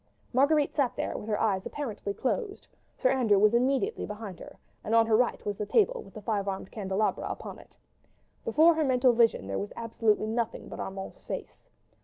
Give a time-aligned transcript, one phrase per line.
[0.33, 2.67] Marguerite sat there with her eyes apparently closed.
[2.97, 6.23] Sir Andrew was immediately behind her, and on her right was the table with the
[6.23, 7.77] five armed candelabra upon it.
[8.43, 11.69] Before her mental vision there was absolutely nothing but Armand's face.